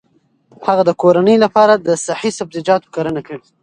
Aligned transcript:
هغه 0.67 0.83
د 0.85 0.91
کورنۍ 1.01 1.35
لپاره 1.45 1.73
د 1.75 1.87
صحي 2.05 2.29
سبزیجاتو 2.39 2.87
کرنه 2.95 3.21
کوي. 3.27 3.45